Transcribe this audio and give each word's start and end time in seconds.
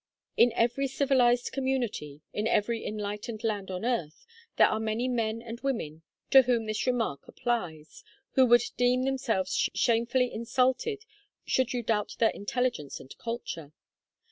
In 0.35 0.51
every 0.53 0.87
civilised 0.87 1.51
community, 1.51 2.21
in 2.33 2.47
every 2.47 2.83
enlightened 2.83 3.43
land 3.43 3.69
on 3.69 3.85
earth, 3.85 4.25
there 4.55 4.65
are 4.65 4.79
many 4.79 5.07
men 5.07 5.43
and 5.43 5.59
women 5.61 6.01
to 6.31 6.41
whom 6.41 6.65
this 6.65 6.87
remark 6.87 7.27
applies, 7.27 8.03
who 8.31 8.47
would 8.47 8.63
deem 8.77 9.03
themselves 9.03 9.69
shamefully 9.75 10.33
insulted 10.33 11.03
should 11.45 11.71
you 11.73 11.83
doubt 11.83 12.15
their 12.17 12.31
intelligence 12.31 12.99
and 12.99 13.15
culture. 13.19 13.73